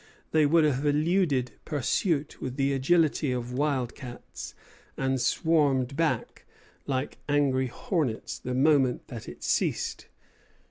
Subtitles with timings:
[0.31, 4.55] They would have eluded pursuit with the agility of wildcats,
[4.97, 6.43] and swarmed back,
[6.87, 10.07] like angry hornets, the moment that it ceased.